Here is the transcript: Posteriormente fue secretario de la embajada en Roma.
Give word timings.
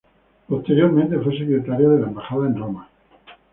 Posteriormente 0.47 1.19
fue 1.19 1.37
secretario 1.37 1.91
de 1.91 1.99
la 1.99 2.07
embajada 2.07 2.47
en 2.47 2.57
Roma. 2.57 2.89